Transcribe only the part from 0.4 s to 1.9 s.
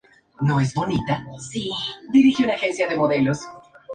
un óxido fuertemente básico.